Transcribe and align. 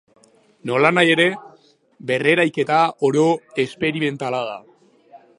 Nolanahi 0.69 1.11
ere, 1.15 1.25
berreraiketa 2.11 2.79
oro 3.09 3.25
esperimentala 3.65 4.41
da. 4.49 4.57